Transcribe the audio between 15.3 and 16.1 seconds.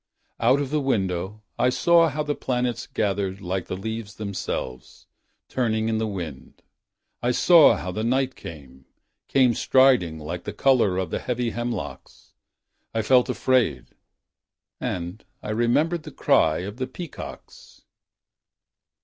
I remembered